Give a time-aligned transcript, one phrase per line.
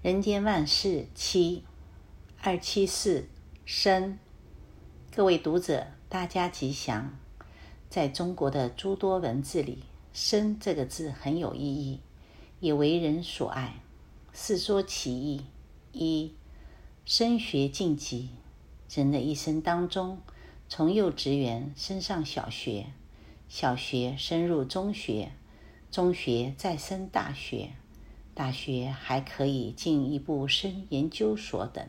[0.00, 1.64] 人间万事七
[2.40, 3.26] 二七四
[3.64, 4.16] 生，
[5.10, 7.18] 各位读者，大家吉祥。
[7.90, 9.82] 在中国的诸多文字里
[10.14, 11.98] ，“生”这个字很有意义，
[12.60, 13.80] 也为人所爱。
[14.32, 15.42] 试说其意：
[15.90, 16.32] 一、
[17.04, 18.28] 升学晋级，
[18.88, 20.20] 人的一生当中，
[20.68, 22.86] 从幼稚园升上小学，
[23.48, 25.32] 小学升入中学。
[25.90, 27.72] 中学再升大学，
[28.38, 31.84] 大学还可以进一步升研究所等。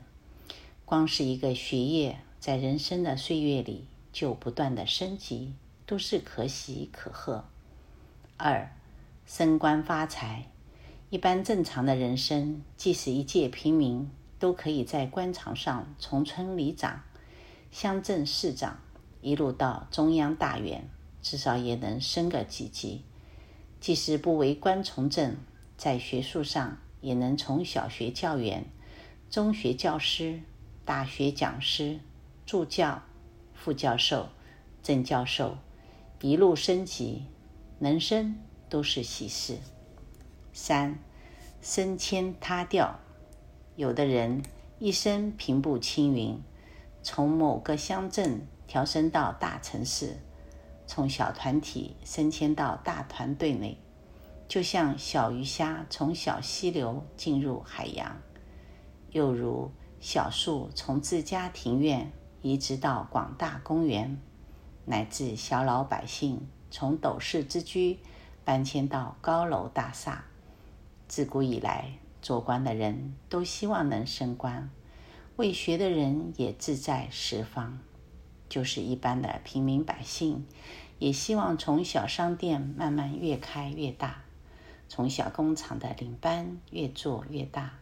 [0.83, 5.53] 光是一个学业，在人生的岁月里就不断的升级，
[5.85, 7.45] 都是可喜可贺。
[8.35, 8.75] 二，
[9.27, 10.47] 升官发财，
[11.11, 17.03] 一般正常的人生，即使一介平民，都可以在官场上从村里长、
[17.69, 18.79] 乡镇市长，
[19.21, 20.89] 一路到中央大员，
[21.21, 23.03] 至少也能升个几级。
[23.79, 25.37] 即使不为官从政，
[25.79, 28.65] 在学术上也能从小学教员、
[29.29, 30.41] 中学教师、
[30.83, 32.01] 大学讲师、
[32.45, 33.01] 助教、
[33.53, 34.27] 副教授、
[34.83, 35.57] 正教授，
[36.19, 37.23] 一路升级，
[37.79, 38.35] 能升
[38.67, 39.59] 都是喜事。
[40.51, 40.99] 三，
[41.61, 42.99] 升迁他调，
[43.77, 44.43] 有的人
[44.79, 46.43] 一生平步青云，
[47.01, 50.17] 从某个乡镇调升到大城市。
[50.85, 53.77] 从小团体升迁到大团队内，
[54.49, 58.17] 就像小鱼虾从小溪流进入海洋，
[59.11, 64.19] 又如小树从自家庭院移植到广大公园，
[64.85, 67.99] 乃至小老百姓从斗室之居
[68.43, 70.25] 搬迁到高楼大厦。
[71.07, 74.71] 自古以来，做官的人都希望能升官，
[75.35, 77.77] 为学的人也志在十方。
[78.49, 80.47] 就是一般的平民百姓，
[80.97, 84.23] 也希望从小商店慢慢越开越大，
[84.89, 87.79] 从小工厂的领班越做越大，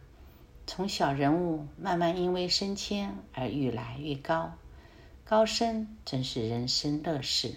[0.66, 4.52] 从小人物慢慢因为升迁而越来越高，
[5.24, 7.56] 高升真是人生乐事。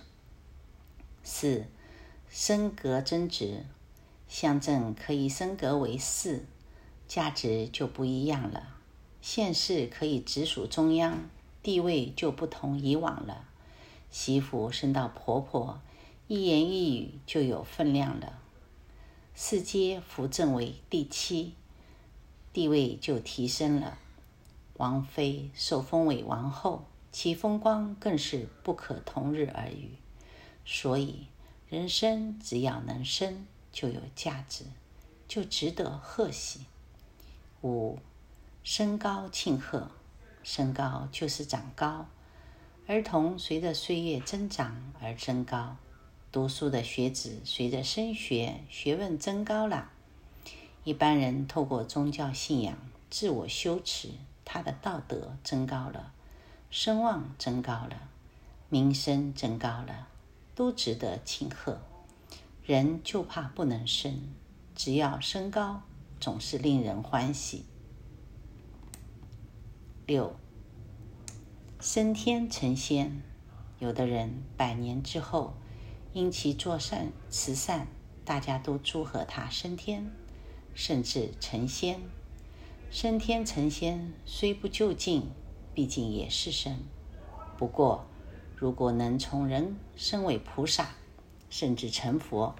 [1.21, 1.65] 四，
[2.29, 3.65] 升格增值，
[4.29, 6.45] 乡镇可以升格为市，
[7.05, 8.61] 价值就不一样了；
[9.21, 11.29] 县市可以直属中央。
[11.61, 13.45] 地位就不同以往了，
[14.09, 15.79] 媳妇升到婆婆，
[16.27, 18.40] 一言一语就有分量了。
[19.43, 21.55] 四阶扶正为第七，
[22.53, 23.97] 地位就提升了。
[24.75, 29.97] 王妃受封为王后，其风光更是不可同日而语。
[30.63, 31.25] 所以，
[31.67, 34.65] 人生只要能生，就有价值，
[35.27, 36.67] 就值得贺喜。
[37.63, 37.97] 五，
[38.63, 39.89] 身高庆贺。
[40.43, 42.05] 身高就是长高，
[42.85, 45.77] 儿童随着岁月增长而增高，
[46.31, 49.91] 读书的学子随着升学，学问增高了。
[50.85, 52.77] 一般人透过宗教信仰
[53.09, 54.11] 自我修持，
[54.45, 56.13] 他的道德增高了，
[56.69, 58.07] 声望增高了，
[58.69, 60.07] 名声增高了，
[60.55, 61.81] 都值得庆贺。
[62.63, 64.33] 人就怕不能升，
[64.73, 65.81] 只要升高，
[66.21, 67.65] 总是令人欢喜。
[70.05, 70.33] 六，
[71.81, 73.21] 升天成仙。
[73.79, 75.55] 有的人百年之后，
[76.13, 77.87] 因其做善慈善，
[78.25, 80.11] 大家都祝贺他升天，
[80.73, 82.01] 甚至成仙。
[82.89, 85.31] 升天成仙虽不究竟，
[85.73, 86.79] 毕竟也是神。
[87.57, 88.05] 不过，
[88.55, 90.95] 如果能从人升为菩萨，
[91.49, 92.55] 甚至成佛，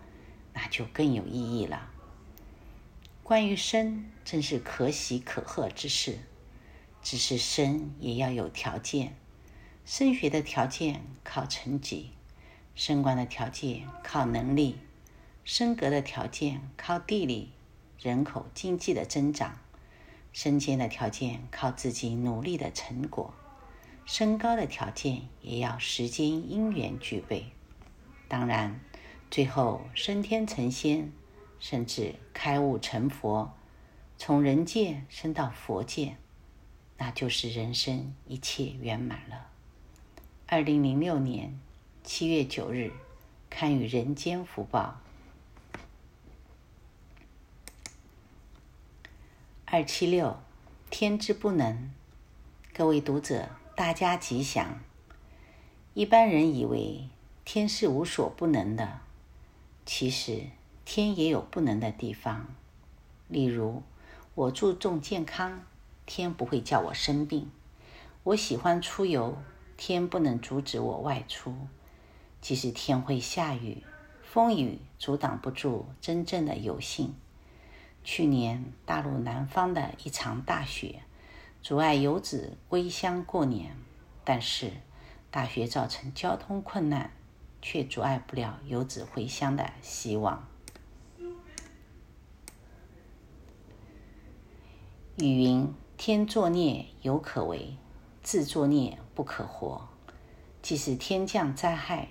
[0.54, 1.92] 那就更有意义了。
[3.24, 6.20] 关于升，真是可喜可贺之事。
[7.04, 9.18] 只是升也要有条件，
[9.86, 12.12] 升学的条件靠成绩，
[12.76, 14.78] 升官的条件靠能力，
[15.44, 17.52] 升格的条件靠地理、
[18.00, 19.58] 人口、经济的增长，
[20.34, 23.34] 升迁的条件靠自己努力的成果，
[24.06, 27.48] 升高的条件也要时间因缘具备。
[28.28, 28.80] 当然，
[29.30, 31.12] 最后升天成仙，
[31.60, 33.52] 甚至开悟成佛，
[34.18, 36.16] 从人界升到佛界。
[36.98, 39.48] 那就是人生一切圆满了。
[40.46, 41.60] 二零零六年
[42.04, 42.92] 七月九日，
[43.50, 45.00] 堪与人间福报。
[49.66, 50.40] 二七六，
[50.90, 51.92] 天之不能。
[52.74, 54.80] 各位读者，大家吉祥。
[55.94, 57.08] 一般人以为
[57.46, 59.02] 天是无所不能的，
[59.86, 60.48] 其实
[60.84, 62.48] 天也有不能的地方。
[63.28, 63.84] 例如，
[64.34, 65.64] 我注重健康。
[66.08, 67.50] 天不会叫我生病，
[68.24, 69.38] 我喜欢出游，
[69.78, 71.56] 天不能阻止我外出。
[72.42, 73.84] 即使天会下雨，
[74.24, 77.14] 风雨阻挡不住真正的有幸。
[78.04, 81.04] 去年大陆南方的一场大雪，
[81.62, 83.78] 阻碍游子归乡过年，
[84.24, 84.72] 但是
[85.30, 87.12] 大雪造成交通困难，
[87.62, 90.48] 却阻碍不了游子回乡的希望。
[95.18, 97.78] 语云：“天作孽犹可为，
[98.24, 99.88] 自作孽不可活。”
[100.64, 102.08] 即使天降灾害，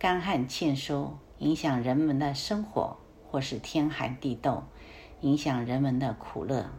[0.00, 2.96] 干旱欠收，影响人们的生活，
[3.30, 4.64] 或是天寒地冻，
[5.20, 6.70] 影响人们的苦乐，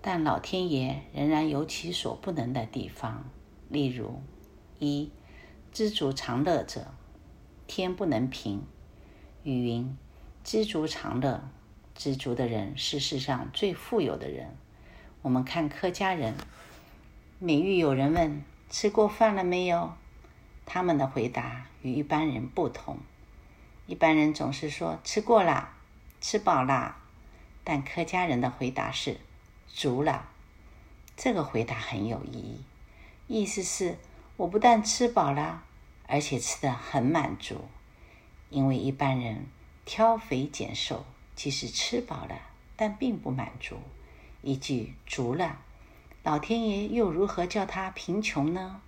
[0.00, 3.24] 但老天爷仍然有其所不能的地方。
[3.68, 4.22] 例如，
[4.78, 5.12] 一
[5.70, 6.94] 知足常乐者，
[7.66, 8.62] 天不能平。
[9.42, 9.94] 语云
[10.42, 11.42] ：“知足常乐，
[11.94, 14.56] 知足的人是世上最富有的人。”
[15.20, 16.32] 我们看客家人，
[17.38, 19.92] 每遇有人问吃过饭了没有，
[20.74, 22.96] 他们的回答与一般人不同。
[23.86, 25.74] 一般人总是说吃过啦，
[26.18, 26.96] 吃饱啦，
[27.62, 29.20] 但客家人的回答是
[29.68, 30.30] 足了。
[31.14, 32.64] 这个回答很有意义，
[33.26, 33.98] 意思是
[34.38, 35.62] 我不但吃饱了，
[36.06, 37.68] 而且吃得很满足。
[38.48, 39.44] 因为一般人
[39.84, 41.04] 挑肥拣瘦，
[41.36, 42.40] 即使吃饱了，
[42.76, 43.76] 但并不满足。
[44.40, 45.58] 一句足了，
[46.22, 48.80] 老天爷又如何叫他贫穷呢？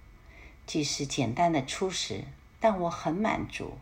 [0.66, 2.24] 即使简单的粗食，
[2.58, 3.78] 但我很满足。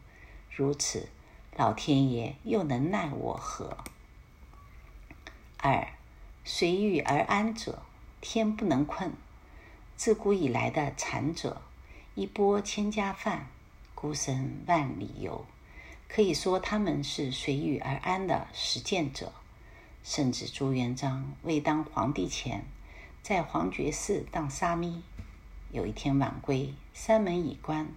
[0.51, 1.09] 如此，
[1.57, 3.79] 老天爷又能奈我何？
[5.59, 5.89] 二，
[6.45, 7.83] 随遇而安者，
[8.21, 9.13] 天不能困。
[9.97, 11.63] 自古以来的禅者，
[12.15, 13.47] 一钵千家饭，
[13.95, 15.47] 孤身万里游，
[16.09, 19.33] 可以说他们是随遇而安的实践者。
[20.03, 22.65] 甚至朱元璋未当皇帝前，
[23.23, 25.05] 在皇觉寺当沙弥。
[25.73, 27.89] 有一天晚归，山门已关，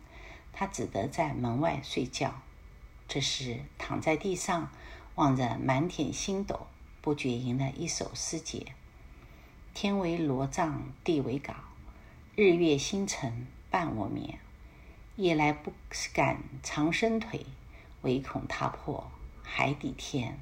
[0.54, 2.42] 他只得在门外睡觉。
[3.06, 4.72] 这时躺在地上，
[5.16, 6.68] 望着满天星斗，
[7.02, 8.68] 不觉吟了一首诗节
[9.76, 11.54] ：“天为罗帐，地为稿，
[12.34, 14.40] 日月星辰伴我眠。
[15.18, 15.74] 夜来不
[16.14, 17.46] 敢长伸腿，
[18.04, 19.12] 唯恐踏破
[19.44, 20.40] 海底天。”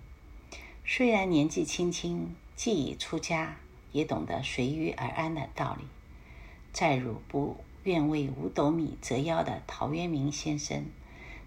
[0.85, 3.56] 虽然年纪轻轻，既已出家，
[3.91, 5.88] 也懂得随遇而安的道理。
[6.74, 10.86] 再如不愿为五斗米折腰的陶渊明先生，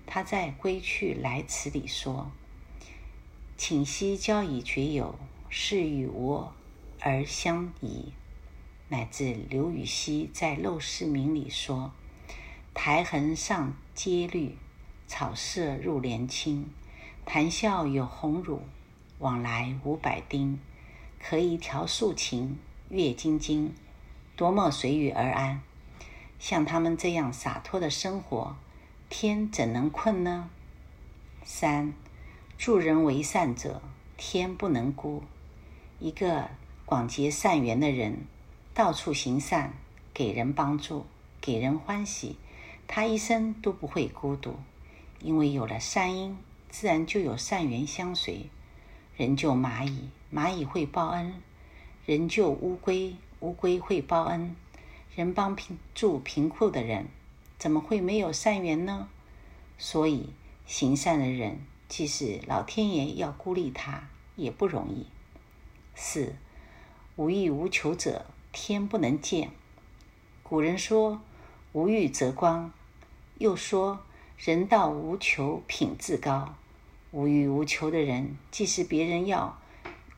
[0.06, 2.30] 他在《归去来辞》里说
[3.58, 5.18] ：“请息交以绝友，
[5.50, 6.54] 是与我
[7.00, 8.12] 而相宜。”
[8.88, 11.92] 乃至刘禹锡在《陋室铭》里说
[12.72, 14.56] ：“苔痕上阶绿，
[15.08, 16.70] 草色入帘青。
[17.24, 18.62] 谈笑有鸿儒。”
[19.18, 20.60] 往来无百丁，
[21.18, 22.58] 可以调素琴，
[22.90, 23.72] 阅金经，
[24.36, 25.62] 多么随遇而安！
[26.38, 28.54] 像他们这样洒脱的生活，
[29.08, 30.50] 天怎能困呢？
[31.42, 31.94] 三，
[32.58, 33.80] 助人为善者，
[34.18, 35.22] 天不能孤。
[35.98, 36.50] 一个
[36.84, 38.26] 广结善缘的人，
[38.74, 39.72] 到处行善，
[40.12, 41.06] 给人帮助，
[41.40, 42.36] 给人欢喜，
[42.86, 44.56] 他一生都不会孤独，
[45.22, 46.36] 因为有了善因，
[46.68, 48.50] 自然就有善缘相随。
[49.16, 51.32] 人救蚂蚁，蚂蚁会报恩；
[52.04, 54.54] 人救乌龟，乌龟会报恩；
[55.14, 57.06] 人帮贫助贫苦的人，
[57.58, 59.08] 怎么会没有善缘呢？
[59.78, 60.30] 所以，
[60.64, 65.06] 行善的人，即使老天爷要孤立他，也不容易。
[65.94, 66.34] 四，
[67.16, 69.50] 无欲无求者，天不能见。
[70.42, 71.20] 古人说
[71.72, 72.72] ：“无欲则刚。”
[73.38, 74.00] 又说
[74.38, 76.54] ：“人道无求，品自高。”
[77.12, 79.58] 无欲无求的人，即使别人要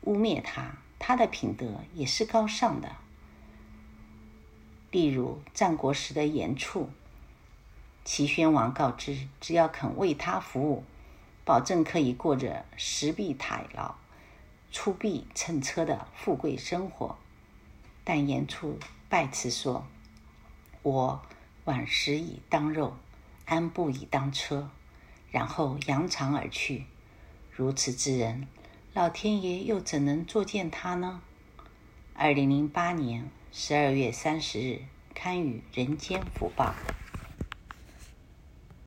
[0.01, 2.95] 污蔑他，他的品德也是高尚的。
[4.91, 6.89] 例如战国时的严处，
[8.03, 10.83] 齐宣王告知，只要肯为他服务，
[11.45, 13.95] 保证可以过着食必太牢、
[14.71, 17.17] 出必乘车的富贵生活。
[18.03, 19.85] 但严处拜辞说
[20.81, 21.21] ：“我
[21.65, 22.97] 晚食以当肉，
[23.45, 24.71] 安步以当车。”
[25.31, 26.85] 然后扬长而去，
[27.51, 28.47] 如此之人，
[28.95, 31.21] 老天爷又怎能作践他呢？
[32.15, 34.79] 二零零八年十二月三十日，
[35.15, 36.73] 堪与人间福报。